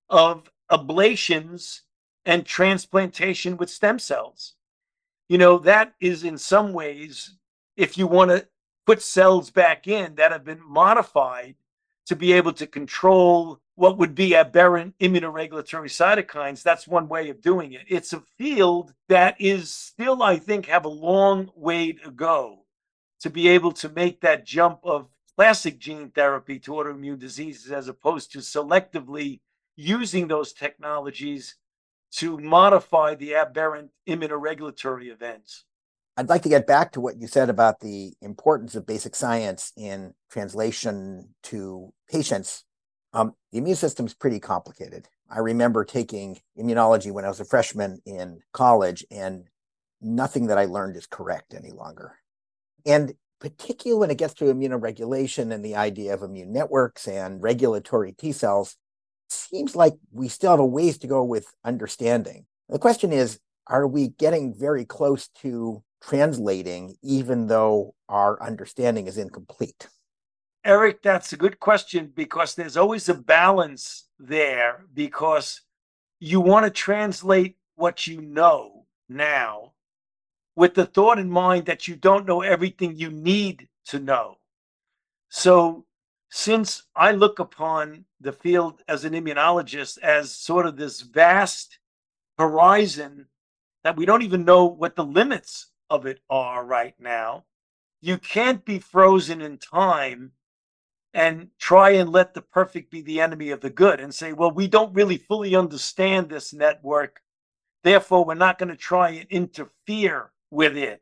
[0.09, 1.81] of ablations
[2.25, 4.55] and transplantation with stem cells.
[5.29, 7.37] You know, that is in some ways,
[7.75, 8.47] if you want to
[8.85, 11.55] put cells back in that have been modified
[12.05, 16.63] to be able to control what would be aberrant immunoregulatory cytokines.
[16.63, 17.81] That's one way of doing it.
[17.87, 22.65] It's a field that is still, I think, have a long way to go
[23.19, 27.87] to be able to make that jump of classic gene therapy to autoimmune diseases as
[27.87, 29.41] opposed to selectively
[29.75, 31.55] using those technologies
[32.11, 35.65] to modify the aberrant immunoregulatory events.
[36.17, 39.73] I'd like to get back to what you said about the importance of basic science
[39.75, 42.63] in translation to patients.
[43.11, 45.09] Um, the immune system is pretty complicated.
[45.29, 49.49] I remember taking immunology when I was a freshman in college, and
[50.01, 52.15] nothing that I learned is correct any longer.
[52.85, 58.13] And particularly when it gets to immunoregulation and the idea of immune networks and regulatory
[58.13, 58.77] T cells,
[59.29, 62.45] seems like we still have a ways to go with understanding.
[62.69, 69.17] The question is, are we getting very close to translating, even though our understanding is
[69.17, 69.87] incomplete?
[70.63, 75.61] Eric, that's a good question because there's always a balance there because
[76.19, 79.73] you want to translate what you know now
[80.55, 84.37] with the thought in mind that you don't know everything you need to know.
[85.29, 85.85] So,
[86.29, 91.77] since I look upon the field as an immunologist as sort of this vast
[92.37, 93.27] horizon
[93.83, 97.45] that we don't even know what the limits of it are right now,
[98.01, 100.33] you can't be frozen in time
[101.13, 104.51] and try and let the perfect be the enemy of the good and say, well,
[104.51, 107.21] we don't really fully understand this network.
[107.83, 111.01] Therefore, we're not going to try and interfere with it.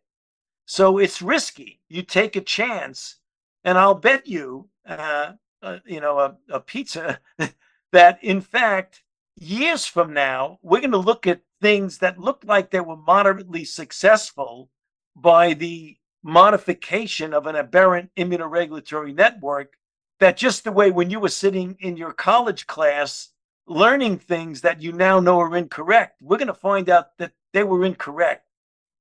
[0.66, 1.82] So it's risky.
[1.90, 3.18] You take a chance,
[3.64, 5.34] and I'll bet you, uh,
[5.64, 7.20] uh, you know, a, a pizza
[7.92, 9.02] that in fact,
[9.36, 13.66] years from now, we're going to look at things that look like they were moderately
[13.66, 14.70] successful
[15.16, 19.74] by the modification of an aberrant immunoregulatory network.
[20.20, 23.30] That just the way when you were sitting in your college class
[23.68, 27.64] learning things that you now know are incorrect, we're going to find out that they
[27.64, 28.46] were incorrect.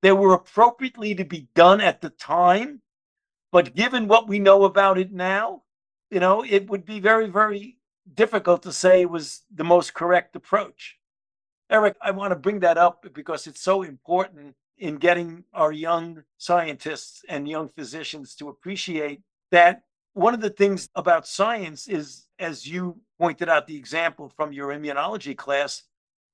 [0.02, 2.80] They were appropriately to be done at the time,
[3.52, 5.62] but given what we know about it now,
[6.10, 7.78] you know, it would be very, very
[8.14, 10.98] difficult to say it was the most correct approach.
[11.70, 16.24] Eric, I want to bring that up because it's so important in getting our young
[16.38, 19.20] scientists and young physicians to appreciate
[19.52, 24.52] that one of the things about science is, as you pointed out the example from
[24.52, 25.84] your immunology class,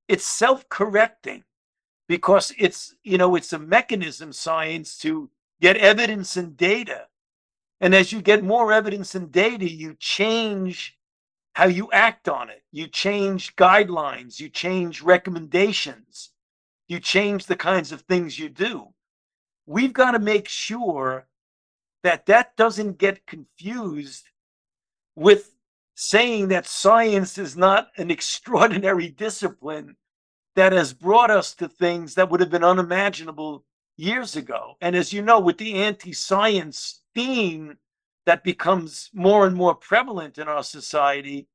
[0.09, 1.45] it's self correcting
[2.09, 5.29] because it's you know it's a mechanism science to
[5.61, 7.07] get evidence and data.
[7.83, 10.97] And as you get more evidence and data you change
[11.53, 12.63] how you act on it.
[12.73, 14.41] You change guidelines.
[14.41, 16.31] You change recommendations
[16.89, 18.89] you change the kinds of things you do
[19.69, 21.27] we've got to make sure
[22.03, 24.25] that that doesn't get confused
[25.15, 25.53] with
[25.95, 29.95] saying that science is not an extraordinary discipline
[30.57, 33.65] that has brought us to things that would have been unimaginable
[33.97, 34.77] years ago.
[34.81, 37.77] And as you know, with the anti science theme
[38.27, 41.47] that becomes more and more prevalent in our society,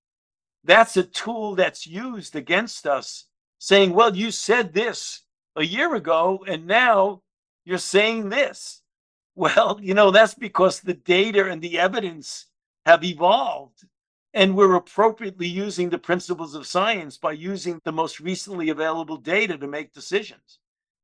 [0.63, 3.25] that's a tool that's used against us,
[3.63, 5.21] saying, well, you said this
[5.55, 7.21] a year ago, and now
[7.63, 8.81] you're saying this.
[9.35, 12.45] Well, you know, that's because the data and the evidence
[12.85, 13.83] have evolved
[14.31, 19.57] and we're appropriately using the principles of science by using the most recently available data
[19.57, 20.59] to make decisions.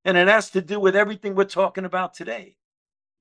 [0.05, 2.55] And it has to do with everything we're talking about today.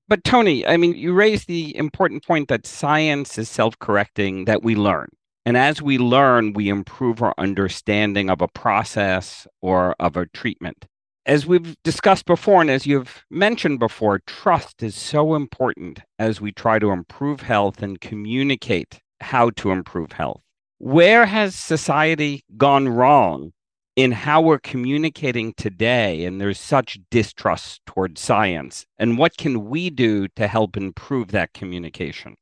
[0.07, 4.61] But Tony, I mean, you raised the important point that science is self correcting, that
[4.61, 5.07] we learn.
[5.45, 10.85] And as we learn, we improve our understanding of a process or of a treatment.
[11.25, 16.51] As we've discussed before, and as you've mentioned before, trust is so important as we
[16.51, 20.41] try to improve health and communicate how to improve health.
[20.79, 23.51] Where has society gone wrong
[23.95, 26.25] in how we're communicating today?
[26.25, 28.85] And there's such distrust towards science.
[28.97, 32.35] And what can we do to help improve that communication?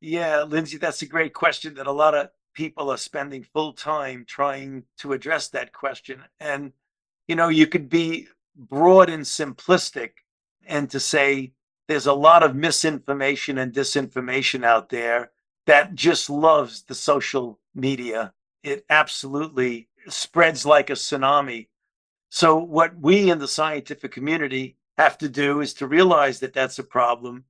[0.00, 4.24] Yeah, Lindsey, that's a great question that a lot of people are spending full time
[4.26, 6.22] trying to address that question.
[6.40, 6.72] And,
[7.28, 10.10] you know, you could be broad and simplistic
[10.66, 11.52] and to say
[11.86, 15.32] there's a lot of misinformation and disinformation out there
[15.66, 18.32] that just loves the social media.
[18.62, 21.68] It absolutely spreads like a tsunami.
[22.30, 26.78] So, what we in the scientific community have to do is to realize that that's
[26.78, 27.44] a problem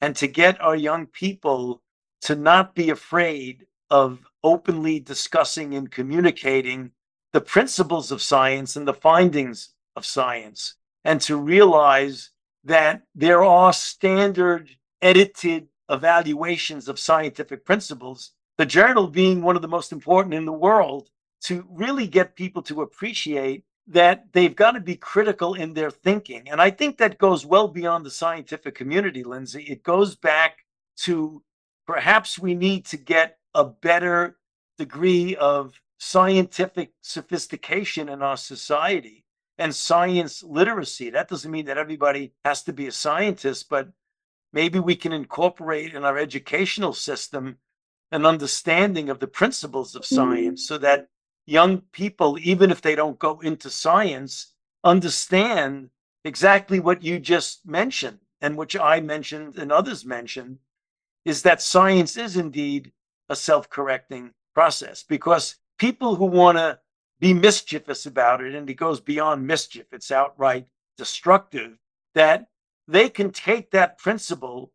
[0.00, 1.82] and to get our young people
[2.24, 6.90] to not be afraid of openly discussing and communicating
[7.32, 12.30] the principles of science and the findings of science, and to realize
[12.64, 14.70] that there are standard
[15.02, 20.52] edited evaluations of scientific principles, the journal being one of the most important in the
[20.52, 21.10] world,
[21.42, 26.48] to really get people to appreciate that they've got to be critical in their thinking.
[26.48, 29.64] And I think that goes well beyond the scientific community, Lindsey.
[29.64, 30.64] It goes back
[31.00, 31.42] to
[31.86, 34.36] perhaps we need to get a better
[34.78, 39.24] degree of scientific sophistication in our society
[39.58, 41.10] and science literacy.
[41.10, 43.88] That doesn't mean that everybody has to be a scientist, but
[44.52, 47.58] maybe we can incorporate in our educational system
[48.10, 51.08] an understanding of the principles of science so that
[51.46, 55.90] young people, even if they don't go into science, understand
[56.24, 60.58] exactly what you just mentioned and which I mentioned and others mentioned
[61.24, 62.92] is that science is indeed
[63.28, 66.78] a self correcting process because people who want to
[67.20, 70.66] be mischievous about it, and it goes beyond mischief, it's outright
[70.98, 71.78] destructive,
[72.14, 72.48] that
[72.86, 74.72] they can take that principle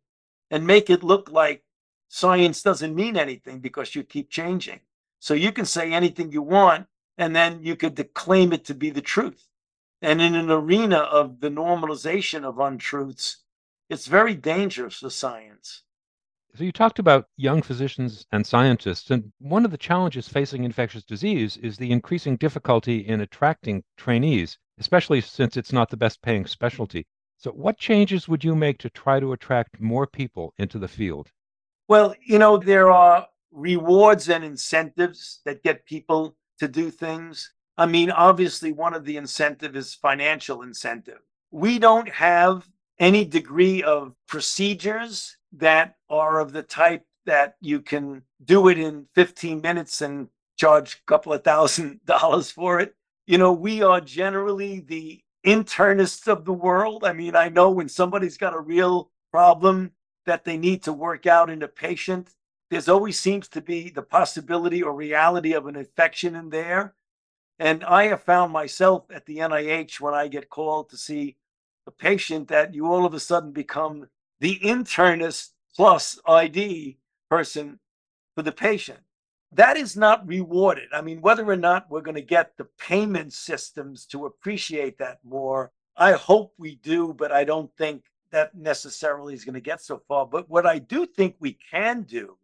[0.50, 1.62] and make it look like
[2.08, 4.80] science doesn't mean anything because you keep changing.
[5.20, 6.86] So you can say anything you want
[7.18, 9.46] and then you could claim it to be the truth.
[10.02, 13.44] And in an arena of the normalization of untruths,
[13.90, 15.82] it's very dangerous for science.
[16.56, 21.04] So you talked about young physicians and scientists, and one of the challenges facing infectious
[21.04, 26.46] disease is the increasing difficulty in attracting trainees, especially since it's not the best paying
[26.46, 27.06] specialty.
[27.36, 31.30] So what changes would you make to try to attract more people into the field?
[31.86, 37.52] Well, you know, there are rewards and incentives that get people to do things.
[37.78, 41.20] I mean, obviously, one of the incentive is financial incentive.
[41.50, 48.22] We don't have any degree of procedures that are of the type that you can
[48.44, 52.94] do it in 15 minutes and charge a couple of thousand dollars for it.
[53.26, 57.04] You know, we are generally the internists of the world.
[57.04, 59.92] I mean, I know when somebody's got a real problem
[60.26, 62.34] that they need to work out in a patient,
[62.70, 66.94] there's always seems to be the possibility or reality of an infection in there.
[67.58, 71.36] And I have found myself at the NIH when I get called to see
[71.86, 74.08] a patient that you all of a sudden become
[74.40, 76.98] the internist plus ID
[77.30, 77.78] person
[78.34, 78.98] for the patient.
[79.52, 80.88] That is not rewarded.
[80.92, 85.18] I mean, whether or not we're going to get the payment systems to appreciate that
[85.24, 89.82] more, I hope we do, but I don't think that necessarily is going to get
[89.82, 90.24] so far.
[90.24, 92.38] But what I do think we can do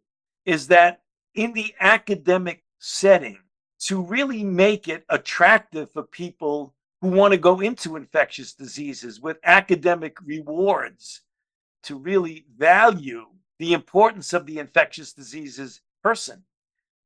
[0.45, 1.01] is that
[1.33, 3.39] in the academic setting,
[3.79, 9.37] to really make it attractive for people who want to go into infectious diseases with
[9.43, 11.21] academic rewards
[11.87, 13.25] to really value
[13.59, 16.43] the importance of the infectious diseases person.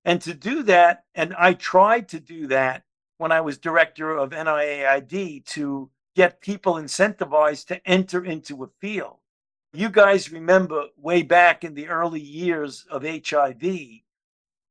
[0.04, 2.84] And to do that, and I tried to do that
[3.18, 9.18] when I was director of NIAID to get people incentivized to enter into a field.
[9.74, 13.62] You guys remember way back in the early years of HIV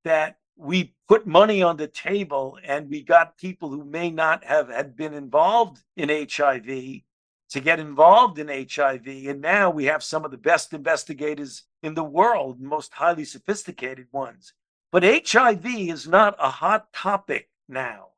[0.05, 4.69] that we put money on the table and we got people who may not have
[4.69, 7.03] had been involved in HIV
[7.51, 9.07] to get involved in HIV.
[9.07, 14.07] And now we have some of the best investigators in the world, most highly sophisticated
[14.12, 14.53] ones.
[14.92, 18.09] But HIV is not a hot topic now.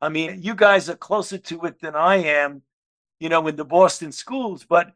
[0.00, 2.62] I mean, you guys are closer to it than I am,
[3.18, 4.92] you know, in the Boston schools, but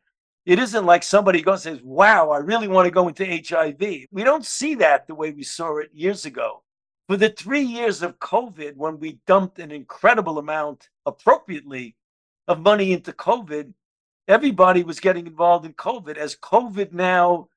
[0.46, 4.06] it isn't like somebody goes and says, wow, I really want to go into HIV.
[4.10, 6.62] We don't see that the way we saw it years ago.
[7.08, 11.96] For the three years of COVID, when we dumped an incredible amount appropriately
[12.48, 13.72] of money into COVID,
[14.28, 16.16] everybody was getting involved in COVID.
[16.16, 17.48] As COVID now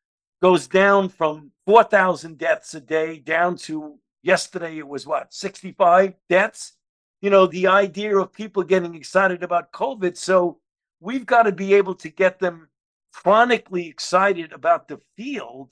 [0.42, 6.74] goes down from 4,000 deaths a day down to yesterday, it was what, 65 deaths?
[7.22, 10.18] You know, the idea of people getting excited about COVID.
[10.18, 10.60] So
[11.00, 12.70] we've got to be able to get them
[13.14, 15.70] chronically excited about the field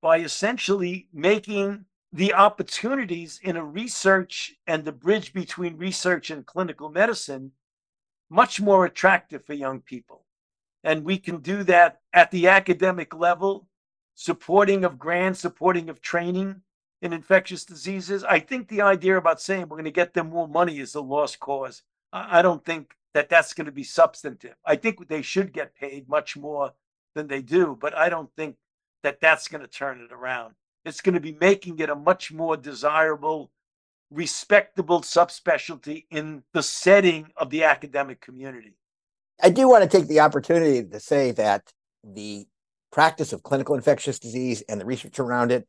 [0.00, 6.88] by essentially making the opportunities in a research and the bridge between research and clinical
[6.88, 7.52] medicine
[8.30, 10.24] much more attractive for young people.
[10.82, 13.66] And we can do that at the academic level,
[14.14, 16.62] supporting of grants, supporting of training
[17.00, 18.24] in infectious diseases.
[18.24, 21.00] I think the idea about saying we're going to get them more money is a
[21.00, 21.82] lost cause.
[22.12, 24.56] I don't think that that's going to be substantive.
[24.64, 26.72] I think they should get paid much more
[27.14, 28.56] than they do, but I don't think
[29.02, 30.54] that that's going to turn it around.
[30.84, 33.50] It's going to be making it a much more desirable,
[34.14, 38.76] respectable subspecialty in the setting of the academic community.
[39.42, 41.72] I do want to take the opportunity to say that
[42.04, 42.46] the
[42.92, 45.66] practice of clinical infectious disease and the research around it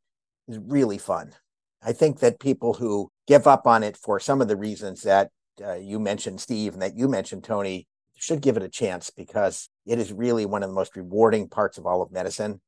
[0.47, 1.33] is really fun.
[1.81, 5.31] I think that people who give up on it for some of the reasons that
[5.63, 9.69] uh, you mentioned, Steve, and that you mentioned, Tony, should give it a chance because
[9.85, 12.61] it is really one of the most rewarding parts of all of medicine.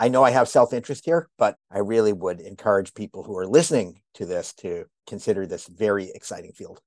[0.00, 3.46] I know I have self interest here, but I really would encourage people who are
[3.46, 6.80] listening to this to consider this very exciting field.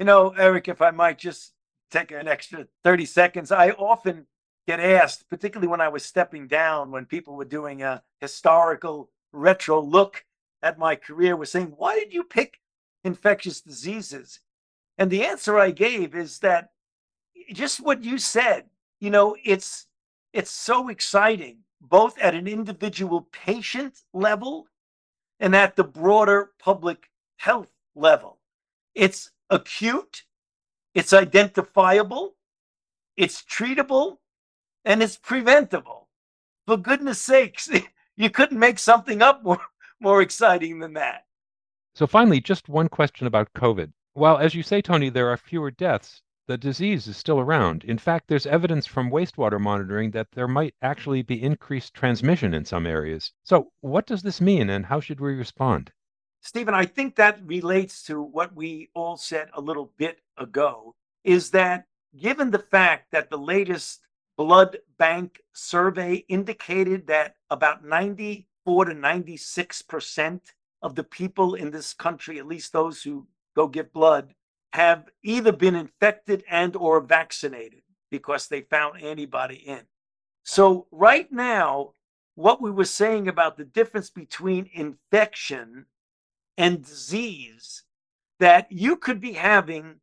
[0.00, 1.52] You know, Eric, if I might just
[1.92, 4.26] take an extra 30 seconds, I often
[4.66, 9.80] get asked, particularly when I was stepping down, when people were doing a historical retro
[9.80, 10.24] look
[10.60, 12.58] at my career, was saying, Why did you pick
[13.04, 14.40] infectious diseases?
[14.98, 16.70] And the answer I gave is that
[17.52, 18.64] just what you said,
[18.98, 19.86] you know, it's
[20.32, 24.68] it's so exciting both at an individual patient level
[25.38, 28.38] and at the broader public health level.
[28.94, 30.24] It's acute,
[30.94, 32.36] it's identifiable,
[33.16, 34.18] it's treatable,
[34.84, 36.08] and it's preventable.
[36.66, 37.68] For goodness sakes,
[38.16, 39.60] you couldn't make something up more,
[40.00, 41.24] more exciting than that.
[41.94, 43.92] So, finally, just one question about COVID.
[44.12, 47.84] While, as you say, Tony, there are fewer deaths, the disease is still around.
[47.84, 52.64] In fact, there's evidence from wastewater monitoring that there might actually be increased transmission in
[52.64, 53.30] some areas.
[53.44, 55.92] So, what does this mean and how should we respond?
[56.40, 61.52] Stephen, I think that relates to what we all said a little bit ago is
[61.52, 61.84] that
[62.18, 64.00] given the fact that the latest
[64.36, 70.40] blood bank survey indicated that about 94 to 96%
[70.82, 74.34] of the people in this country, at least those who go give blood,
[74.72, 79.80] have either been infected and or vaccinated because they found antibody in.
[80.44, 81.94] So right now,
[82.34, 85.86] what we were saying about the difference between infection
[86.56, 87.84] and disease,
[88.38, 89.96] that you could be having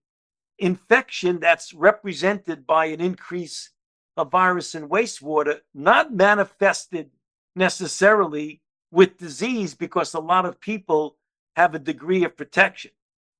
[0.59, 3.71] infection that's represented by an increase
[4.15, 7.09] of virus in wastewater, not manifested
[7.55, 8.61] necessarily
[8.91, 11.17] with disease because a lot of people
[11.55, 12.91] have a degree of protection.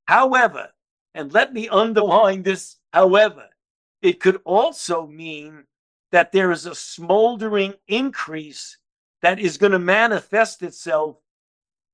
[0.06, 0.70] However,
[1.18, 3.48] and let me underline this, however,
[4.04, 5.64] it could also mean
[6.12, 8.78] that there is a smoldering increase
[9.24, 11.18] that is going to manifest itself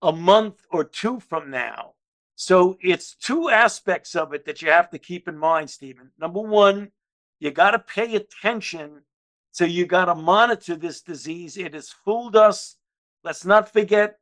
[0.02, 1.94] a month or two from now.
[2.36, 6.12] So it's two aspects of it that you have to keep in mind, Stephen.
[6.20, 6.92] Number one,
[7.40, 9.04] you got to pay attention.
[9.52, 11.56] So you got to monitor this disease.
[11.56, 12.76] It has fooled us.
[13.24, 14.20] Let's not forget,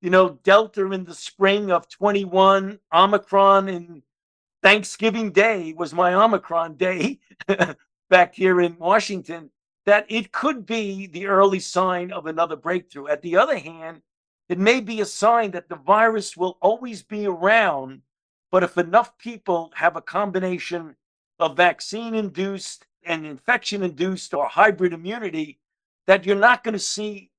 [0.00, 4.02] you know, Delta in the spring of 21, Omicron in
[4.62, 7.18] Thanksgiving Day was my Omicron day
[8.10, 9.50] back here in Washington,
[9.86, 13.08] that it could be the early sign of another breakthrough.
[13.08, 14.02] At the other hand,
[14.48, 18.02] it may be a sign that the virus will always be around,
[18.50, 20.96] but if enough people have a combination
[21.38, 25.58] of vaccine induced and infection induced or hybrid immunity,
[26.06, 27.30] that you're not going to see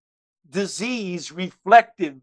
[0.49, 2.15] disease reflective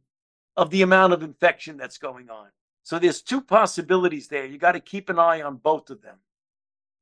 [0.57, 2.49] of the amount of infection that's going on.
[2.89, 4.47] So there's two possibilities there.
[4.47, 6.17] You got to keep an eye on both of them.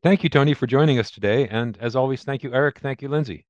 [0.03, 1.47] Thank you, Tony, for joining us today.
[1.47, 2.81] And as always, thank you, Eric.
[2.81, 3.47] Thank you, Lindsey.